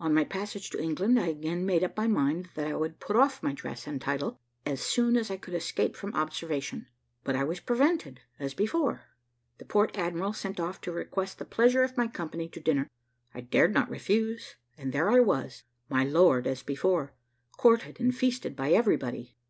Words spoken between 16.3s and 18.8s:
as before, courted and feasted by